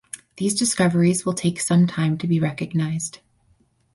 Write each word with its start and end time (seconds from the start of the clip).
These 0.37 0.55
discoveries 0.57 1.27
will 1.27 1.35
take 1.35 1.59
some 1.59 1.85
time 1.85 2.17
to 2.17 2.27
be 2.27 2.39
recognized. 2.39 3.19